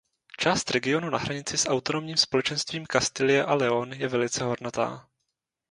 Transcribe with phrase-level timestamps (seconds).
[0.39, 5.07] Část regionu na hranici s autonomním společenstvím Kastilie a León je velice hornatá.